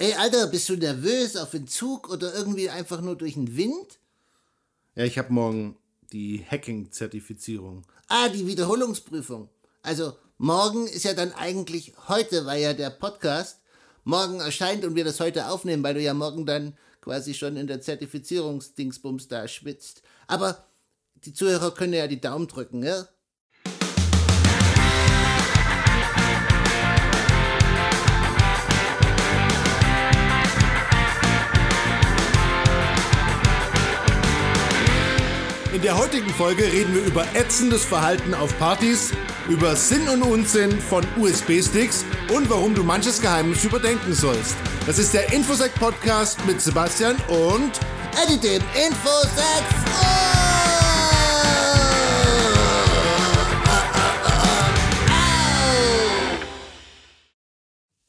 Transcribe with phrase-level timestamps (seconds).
[0.00, 3.98] Ey, Alter, bist du nervös auf den Zug oder irgendwie einfach nur durch den Wind?
[4.94, 5.76] Ja, ich habe morgen
[6.10, 7.84] die Hacking-Zertifizierung.
[8.08, 9.50] Ah, die Wiederholungsprüfung.
[9.82, 13.60] Also, morgen ist ja dann eigentlich heute, weil ja der Podcast
[14.04, 17.66] morgen erscheint und wir das heute aufnehmen, weil du ja morgen dann quasi schon in
[17.66, 20.00] der Zertifizierungsdingsbums da schwitzt.
[20.26, 20.64] Aber
[21.26, 23.06] die Zuhörer können ja die Daumen drücken, ja?
[35.72, 39.12] In der heutigen Folge reden wir über ätzendes Verhalten auf Partys,
[39.48, 44.56] über Sinn und Unsinn von USB-Sticks und warum du manches Geheimnis überdenken sollst.
[44.86, 47.78] Das ist der Infosec Podcast mit Sebastian und
[48.20, 50.29] Eddie dem Infosec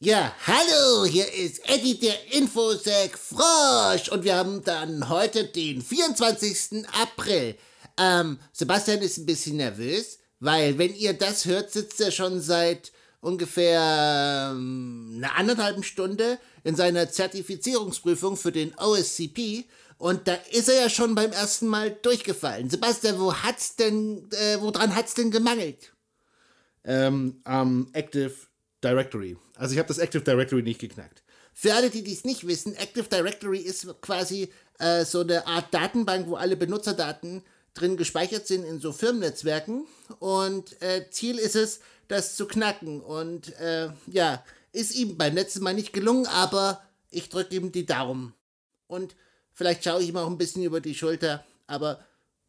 [0.03, 6.87] Ja, hallo, hier ist Eddie der Infosec Frosch und wir haben dann heute den 24.
[6.99, 7.55] April.
[7.99, 12.91] Ähm, Sebastian ist ein bisschen nervös, weil wenn ihr das hört, sitzt er schon seit
[13.19, 19.65] ungefähr ähm, einer anderthalben Stunde in seiner Zertifizierungsprüfung für den OSCP
[19.99, 22.71] und da ist er ja schon beim ersten Mal durchgefallen.
[22.71, 25.93] Sebastian, wo hat's denn, äh, woran hat's denn gemangelt?
[26.85, 28.33] Ähm, am Active
[28.83, 29.37] Directory.
[29.55, 31.23] Also ich habe das Active Directory nicht geknackt.
[31.53, 36.27] Für alle, die dies nicht wissen, Active Directory ist quasi äh, so eine Art Datenbank,
[36.27, 39.85] wo alle Benutzerdaten drin gespeichert sind in so Firmennetzwerken.
[40.19, 43.01] Und äh, Ziel ist es, das zu knacken.
[43.01, 47.85] Und äh, ja, ist ihm beim letzten Mal nicht gelungen, aber ich drücke ihm die
[47.85, 48.33] Daumen.
[48.87, 49.15] Und
[49.53, 52.03] vielleicht schaue ich ihm auch ein bisschen über die Schulter, aber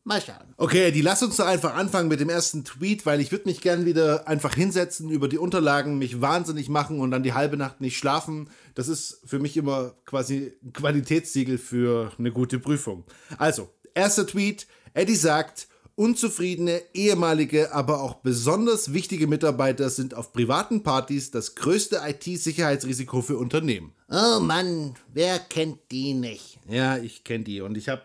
[0.04, 0.54] Mal schauen.
[0.56, 3.60] Okay, die lass uns doch einfach anfangen mit dem ersten Tweet, weil ich würde mich
[3.60, 7.80] gern wieder einfach hinsetzen, über die Unterlagen mich wahnsinnig machen und dann die halbe Nacht
[7.80, 8.50] nicht schlafen.
[8.74, 13.04] Das ist für mich immer quasi ein Qualitätssiegel für eine gute Prüfung.
[13.38, 14.66] Also, erster Tweet.
[14.92, 22.00] Eddie sagt, unzufriedene, ehemalige, aber auch besonders wichtige Mitarbeiter sind auf privaten Partys das größte
[22.04, 23.92] IT-Sicherheitsrisiko für Unternehmen.
[24.08, 26.58] Oh Mann, wer kennt die nicht?
[26.68, 28.02] Ja, ich kenne die und ich habe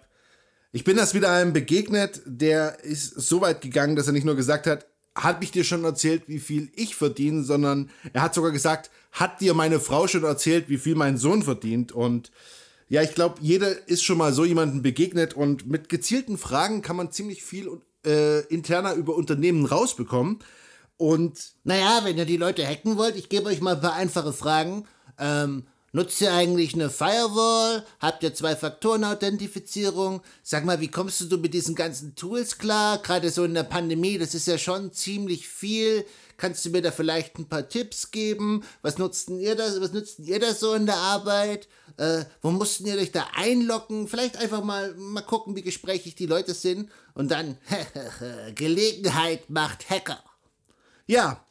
[0.72, 4.36] ich bin das wieder einem begegnet, der ist so weit gegangen, dass er nicht nur
[4.36, 4.86] gesagt hat,
[5.16, 9.42] hat mich dir schon erzählt, wie viel ich verdiene, sondern er hat sogar gesagt, hat
[9.42, 11.92] dir meine Frau schon erzählt, wie viel mein Sohn verdient.
[11.92, 12.32] Und
[12.88, 16.96] ja, ich glaube, jeder ist schon mal so jemandem begegnet und mit gezielten Fragen kann
[16.96, 17.70] man ziemlich viel
[18.06, 20.40] äh, interner über Unternehmen rausbekommen.
[20.98, 24.34] Und naja, wenn ihr die Leute hacken wollt, ich gebe euch mal ein paar einfache
[24.34, 24.86] Fragen.
[25.20, 25.68] Ähm,
[25.98, 27.84] Nutzt ihr eigentlich eine Firewall?
[28.00, 30.22] Habt ihr Zwei-Faktoren-Authentifizierung?
[30.44, 33.00] Sag mal, wie kommst du mit diesen ganzen Tools klar?
[33.00, 36.06] Gerade so in der Pandemie, das ist ja schon ziemlich viel.
[36.38, 38.64] Kannst du mir da vielleicht ein paar Tipps geben?
[38.84, 39.82] Was nutzten ihr das?
[39.82, 41.68] Was nutzt ihr das so in der Arbeit?
[41.98, 44.08] Äh, wo mussten ihr euch da einloggen?
[44.08, 46.92] Vielleicht einfach mal, mal gucken, wie gesprächig die Leute sind.
[47.16, 47.58] Und dann,
[48.54, 50.24] Gelegenheit macht Hacker.
[51.08, 51.44] Ja,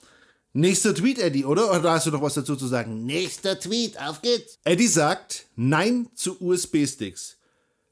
[0.56, 1.70] Nächster Tweet, Eddie, oder?
[1.70, 3.04] Oder hast du noch was dazu zu sagen?
[3.04, 4.58] Nächster Tweet, auf geht's.
[4.64, 7.36] Eddie sagt Nein zu USB-Sticks.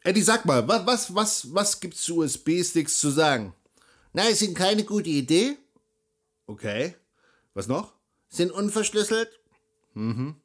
[0.02, 3.52] Eddie, sag mal, was, was, was, was gibt's zu USB-Sticks zu sagen?
[4.14, 5.58] Nein, sind keine gute Idee.
[6.46, 6.94] Okay.
[7.52, 7.92] Was noch?
[8.30, 9.28] Sind unverschlüsselt.
[9.92, 10.36] Mhm.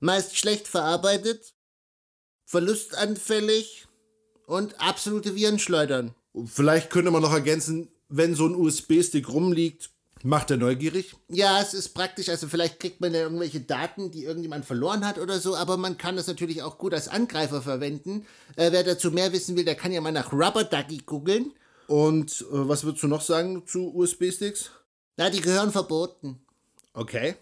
[0.00, 1.54] Meist schlecht verarbeitet.
[2.44, 3.86] Verlustanfällig.
[4.48, 6.12] Und absolute Viren schleudern.
[6.44, 9.90] Vielleicht könnte man noch ergänzen, wenn so ein USB-Stick rumliegt,
[10.22, 11.14] Macht er neugierig?
[11.28, 12.28] Ja, es ist praktisch.
[12.28, 15.98] Also vielleicht kriegt man ja irgendwelche Daten, die irgendjemand verloren hat oder so, aber man
[15.98, 18.26] kann das natürlich auch gut als Angreifer verwenden.
[18.56, 21.52] Äh, wer dazu mehr wissen will, der kann ja mal nach Rubber Ducky googeln.
[21.86, 24.70] Und äh, was würdest du noch sagen zu USB-Sticks?
[25.16, 26.40] Na, die gehören verboten.
[26.92, 27.36] Okay.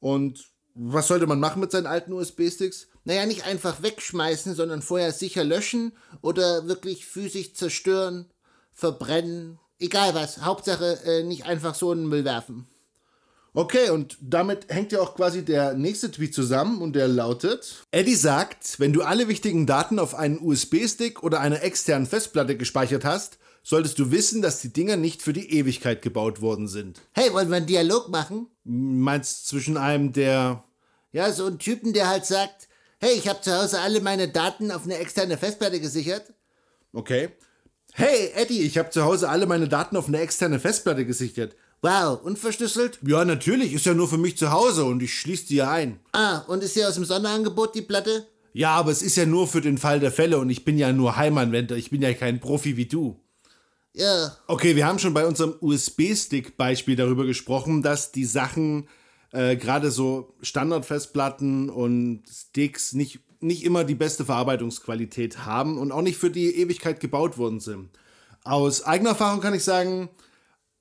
[0.00, 2.88] Und was sollte man machen mit seinen alten USB-Sticks?
[3.04, 5.92] Naja, nicht einfach wegschmeißen, sondern vorher sicher löschen
[6.22, 8.30] oder wirklich physisch zerstören,
[8.72, 12.68] verbrennen, Egal was, Hauptsache äh, nicht einfach so in den Müll werfen.
[13.52, 18.14] Okay, und damit hängt ja auch quasi der nächste Tweet zusammen und der lautet: Eddie
[18.14, 23.38] sagt, wenn du alle wichtigen Daten auf einen USB-Stick oder einer externen Festplatte gespeichert hast,
[23.64, 27.00] solltest du wissen, dass die Dinger nicht für die Ewigkeit gebaut worden sind.
[27.10, 28.46] Hey, wollen wir einen Dialog machen?
[28.62, 30.62] Meinst zwischen einem, der.
[31.10, 32.68] Ja, so ein Typen, der halt sagt:
[33.00, 36.32] Hey, ich habe zu Hause alle meine Daten auf eine externe Festplatte gesichert.
[36.92, 37.30] Okay.
[37.94, 41.54] Hey, Eddie, ich habe zu Hause alle meine Daten auf eine externe Festplatte gesichert.
[41.82, 42.98] Wow, unverschlüsselt?
[43.06, 46.00] Ja, natürlich, ist ja nur für mich zu Hause und ich schließe die ja ein.
[46.12, 48.26] Ah, und ist hier aus dem Sonderangebot die Platte?
[48.54, 50.92] Ja, aber es ist ja nur für den Fall der Fälle und ich bin ja
[50.92, 53.18] nur Heimanwender, ich bin ja kein Profi wie du.
[53.94, 54.36] Ja.
[54.46, 58.88] Okay, wir haben schon bei unserem USB-Stick-Beispiel darüber gesprochen, dass die Sachen
[59.32, 66.02] äh, gerade so Standardfestplatten und Sticks nicht, nicht immer die beste Verarbeitungsqualität haben und auch
[66.02, 67.90] nicht für die Ewigkeit gebaut worden sind.
[68.44, 70.08] Aus eigener Erfahrung kann ich sagen,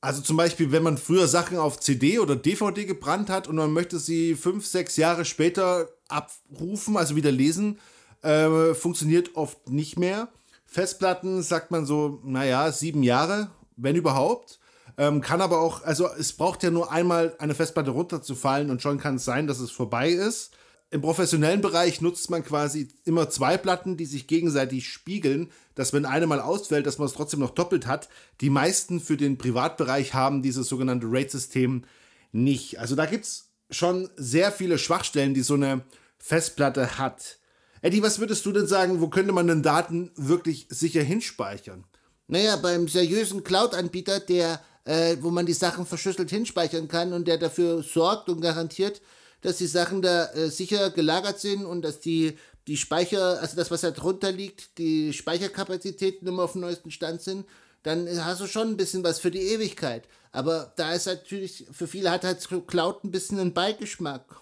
[0.01, 3.71] also zum Beispiel, wenn man früher Sachen auf CD oder DVD gebrannt hat und man
[3.71, 7.79] möchte sie fünf, sechs Jahre später abrufen, also wieder lesen,
[8.23, 10.29] äh, funktioniert oft nicht mehr.
[10.65, 14.59] Festplatten sagt man so, naja, sieben Jahre, wenn überhaupt.
[14.97, 18.97] Ähm, kann aber auch, also es braucht ja nur einmal eine Festplatte runterzufallen und schon
[18.97, 20.51] kann es sein, dass es vorbei ist.
[20.93, 26.05] Im professionellen Bereich nutzt man quasi immer zwei Platten, die sich gegenseitig spiegeln, dass wenn
[26.05, 28.09] eine mal ausfällt, dass man es trotzdem noch doppelt hat.
[28.41, 31.85] Die meisten für den Privatbereich haben dieses sogenannte RAID-System
[32.33, 32.77] nicht.
[32.77, 35.85] Also da gibt es schon sehr viele Schwachstellen, die so eine
[36.17, 37.39] Festplatte hat.
[37.81, 41.85] Eddie, was würdest du denn sagen, wo könnte man denn Daten wirklich sicher hinspeichern?
[42.27, 47.37] Naja, beim seriösen Cloud-Anbieter, der, äh, wo man die Sachen verschlüsselt hinspeichern kann und der
[47.37, 49.01] dafür sorgt und garantiert,
[49.41, 53.71] dass die Sachen da äh, sicher gelagert sind und dass die, die Speicher, also das,
[53.71, 57.45] was da drunter liegt, die Speicherkapazitäten immer auf dem neuesten Stand sind,
[57.83, 60.07] dann hast du schon ein bisschen was für die Ewigkeit.
[60.31, 64.39] Aber da ist natürlich, für viele hat halt Cloud ein bisschen einen Beigeschmack.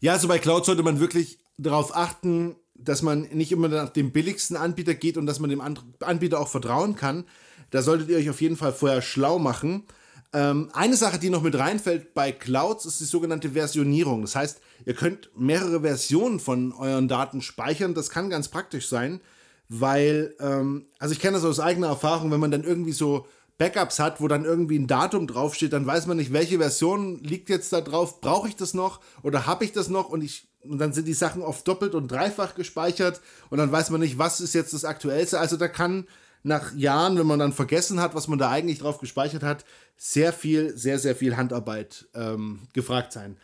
[0.00, 4.12] Ja, also bei Cloud sollte man wirklich darauf achten, dass man nicht immer nach dem
[4.12, 5.62] billigsten Anbieter geht und dass man dem
[6.00, 7.24] Anbieter auch vertrauen kann.
[7.70, 9.84] Da solltet ihr euch auf jeden Fall vorher schlau machen.
[10.34, 14.22] Ähm, eine Sache, die noch mit reinfällt bei Clouds, ist die sogenannte Versionierung.
[14.22, 17.94] Das heißt, ihr könnt mehrere Versionen von euren Daten speichern.
[17.94, 19.20] Das kann ganz praktisch sein,
[19.68, 23.26] weil, ähm, also ich kenne das aus eigener Erfahrung, wenn man dann irgendwie so
[23.58, 27.48] Backups hat, wo dann irgendwie ein Datum draufsteht, dann weiß man nicht, welche Version liegt
[27.48, 28.20] jetzt da drauf.
[28.20, 30.08] Brauche ich das noch oder habe ich das noch?
[30.08, 33.20] Und, ich, und dann sind die Sachen oft doppelt und dreifach gespeichert
[33.50, 35.38] und dann weiß man nicht, was ist jetzt das Aktuellste.
[35.38, 36.08] Also da kann
[36.42, 39.64] nach Jahren, wenn man dann vergessen hat, was man da eigentlich drauf gespeichert hat,
[39.96, 43.36] sehr viel, sehr, sehr viel Handarbeit ähm, gefragt sein.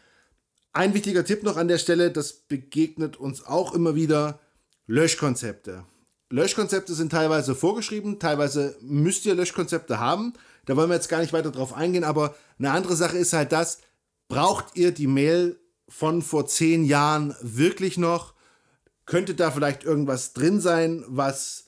[0.72, 4.40] Ein wichtiger Tipp noch an der Stelle, das begegnet uns auch immer wieder,
[4.86, 5.84] Löschkonzepte.
[6.30, 10.34] Löschkonzepte sind teilweise vorgeschrieben, teilweise müsst ihr Löschkonzepte haben.
[10.66, 13.52] Da wollen wir jetzt gar nicht weiter drauf eingehen, aber eine andere Sache ist halt
[13.52, 13.80] das,
[14.28, 15.58] braucht ihr die Mail
[15.88, 18.34] von vor zehn Jahren wirklich noch?
[19.06, 21.64] Könnte da vielleicht irgendwas drin sein, was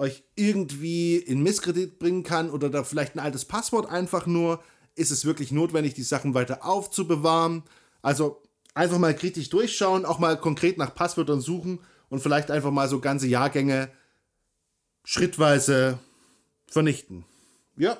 [0.00, 4.62] euch irgendwie in Misskredit bringen kann oder da vielleicht ein altes Passwort einfach nur.
[4.94, 7.64] Ist es wirklich notwendig, die Sachen weiter aufzubewahren?
[8.00, 8.42] Also
[8.74, 12.98] einfach mal kritisch durchschauen, auch mal konkret nach Passwörtern suchen und vielleicht einfach mal so
[12.98, 13.90] ganze Jahrgänge
[15.04, 15.98] schrittweise
[16.66, 17.26] vernichten.
[17.76, 17.98] Ja.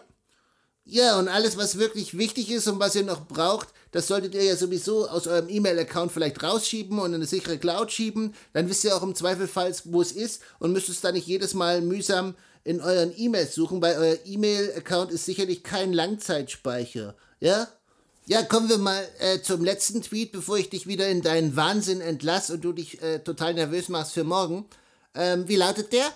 [0.92, 4.42] Ja, und alles, was wirklich wichtig ist und was ihr noch braucht, das solltet ihr
[4.42, 8.34] ja sowieso aus eurem E-Mail-Account vielleicht rausschieben und in eine sichere Cloud schieben.
[8.54, 11.54] Dann wisst ihr auch im Zweifelsfall, wo es ist und müsst es dann nicht jedes
[11.54, 12.34] Mal mühsam
[12.64, 17.14] in euren E-Mails suchen, weil euer E-Mail-Account ist sicherlich kein Langzeitspeicher.
[17.38, 17.68] Ja?
[18.26, 22.00] Ja, kommen wir mal äh, zum letzten Tweet, bevor ich dich wieder in deinen Wahnsinn
[22.00, 24.66] entlasse und du dich äh, total nervös machst für morgen.
[25.14, 26.06] Ähm, wie lautet der?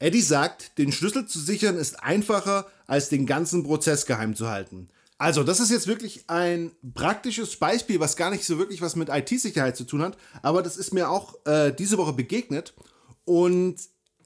[0.00, 4.88] Eddie sagt, den Schlüssel zu sichern ist einfacher, als den ganzen Prozess geheim zu halten.
[5.18, 9.08] Also, das ist jetzt wirklich ein praktisches Beispiel, was gar nicht so wirklich was mit
[9.08, 12.74] IT-Sicherheit zu tun hat, aber das ist mir auch äh, diese Woche begegnet
[13.24, 13.76] und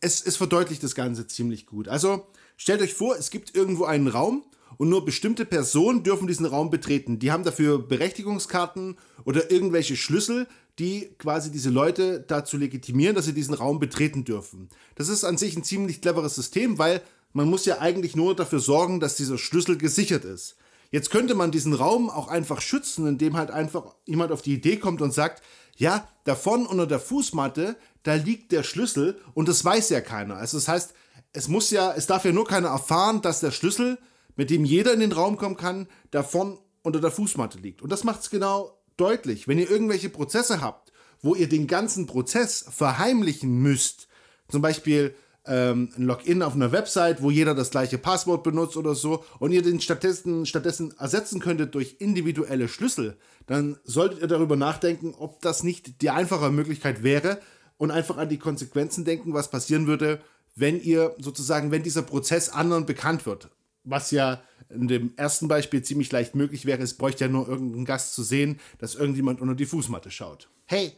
[0.01, 1.89] es, es verdeutlicht das Ganze ziemlich gut.
[1.89, 2.27] Also,
[2.57, 4.45] stellt euch vor, es gibt irgendwo einen Raum
[4.77, 7.19] und nur bestimmte Personen dürfen diesen Raum betreten.
[7.19, 10.47] Die haben dafür Berechtigungskarten oder irgendwelche Schlüssel,
[10.79, 14.69] die quasi diese Leute dazu legitimieren, dass sie diesen Raum betreten dürfen.
[14.95, 18.61] Das ist an sich ein ziemlich cleveres System, weil man muss ja eigentlich nur dafür
[18.61, 20.57] sorgen, dass dieser Schlüssel gesichert ist.
[20.91, 24.77] Jetzt könnte man diesen Raum auch einfach schützen, indem halt einfach jemand auf die Idee
[24.77, 25.43] kommt und sagt,
[25.77, 30.37] ja, davon unter der Fußmatte, da liegt der Schlüssel und das weiß ja keiner.
[30.37, 30.95] Also das heißt,
[31.33, 33.99] es muss ja, es darf ja nur keiner erfahren, dass der Schlüssel,
[34.37, 37.81] mit dem jeder in den Raum kommen kann, davon unter der Fußmatte liegt.
[37.81, 39.49] Und das macht es genau deutlich.
[39.49, 44.09] Wenn ihr irgendwelche Prozesse habt, wo ihr den ganzen Prozess verheimlichen müsst,
[44.49, 45.15] zum Beispiel
[45.47, 49.53] ähm, ein Login auf einer Website, wo jeder das gleiche Passwort benutzt oder so, und
[49.53, 55.41] ihr den stattdessen, stattdessen ersetzen könntet durch individuelle Schlüssel, dann solltet ihr darüber nachdenken, ob
[55.41, 57.41] das nicht die einfache Möglichkeit wäre
[57.77, 60.21] und einfach an die Konsequenzen denken, was passieren würde,
[60.55, 63.49] wenn ihr sozusagen, wenn dieser Prozess anderen bekannt wird.
[63.85, 67.85] Was ja in dem ersten Beispiel ziemlich leicht möglich wäre, es bräuchte ja nur irgendeinen
[67.85, 70.49] Gast zu sehen, dass irgendjemand unter die Fußmatte schaut.
[70.67, 70.93] Hey,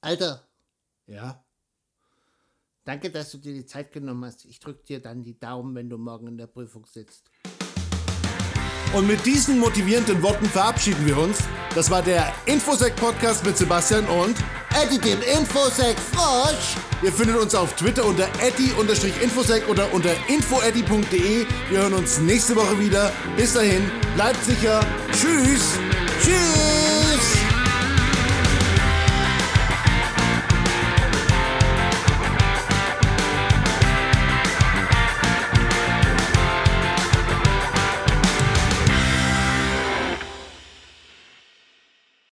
[0.00, 0.46] Alter.
[1.06, 1.44] Ja.
[2.90, 4.44] Danke, dass du dir die Zeit genommen hast.
[4.46, 7.30] Ich drücke dir dann die Daumen, wenn du morgen in der Prüfung sitzt.
[8.92, 11.38] Und mit diesen motivierenden Worten verabschieden wir uns.
[11.76, 14.34] Das war der Infosec-Podcast mit Sebastian und
[14.82, 16.74] Eddie dem Infosec Frosch.
[17.00, 21.46] Ihr findet uns auf Twitter unter eddie-infosec oder unter infoeddy.de.
[21.68, 23.12] Wir hören uns nächste Woche wieder.
[23.36, 24.84] Bis dahin, bleibt sicher.
[25.12, 25.78] Tschüss.
[26.24, 26.79] Tschüss.